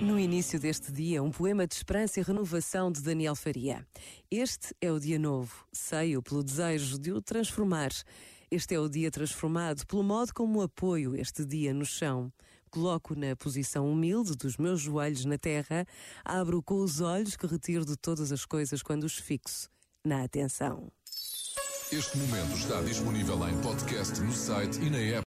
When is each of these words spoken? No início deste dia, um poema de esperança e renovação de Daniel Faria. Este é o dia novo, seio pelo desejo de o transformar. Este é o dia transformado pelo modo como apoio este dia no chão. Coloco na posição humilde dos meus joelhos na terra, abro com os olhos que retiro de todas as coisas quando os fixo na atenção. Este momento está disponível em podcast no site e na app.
No 0.00 0.18
início 0.18 0.60
deste 0.60 0.92
dia, 0.92 1.22
um 1.22 1.30
poema 1.30 1.66
de 1.66 1.74
esperança 1.74 2.20
e 2.20 2.22
renovação 2.22 2.92
de 2.92 3.00
Daniel 3.00 3.34
Faria. 3.34 3.86
Este 4.30 4.74
é 4.80 4.92
o 4.92 5.00
dia 5.00 5.18
novo, 5.18 5.66
seio 5.72 6.22
pelo 6.22 6.42
desejo 6.42 6.98
de 6.98 7.12
o 7.12 7.22
transformar. 7.22 7.90
Este 8.50 8.74
é 8.74 8.78
o 8.78 8.88
dia 8.88 9.10
transformado 9.10 9.86
pelo 9.86 10.02
modo 10.02 10.32
como 10.34 10.62
apoio 10.62 11.16
este 11.16 11.44
dia 11.44 11.72
no 11.72 11.84
chão. 11.84 12.32
Coloco 12.70 13.14
na 13.14 13.34
posição 13.36 13.90
humilde 13.90 14.36
dos 14.36 14.56
meus 14.56 14.80
joelhos 14.80 15.24
na 15.24 15.38
terra, 15.38 15.86
abro 16.24 16.62
com 16.62 16.80
os 16.80 17.00
olhos 17.00 17.36
que 17.36 17.46
retiro 17.46 17.84
de 17.84 17.96
todas 17.96 18.30
as 18.32 18.44
coisas 18.44 18.82
quando 18.82 19.04
os 19.04 19.16
fixo 19.16 19.68
na 20.04 20.24
atenção. 20.24 20.92
Este 21.92 22.18
momento 22.18 22.56
está 22.56 22.80
disponível 22.82 23.48
em 23.48 23.56
podcast 23.60 24.20
no 24.20 24.32
site 24.32 24.80
e 24.80 24.90
na 24.90 24.98
app. 24.98 25.22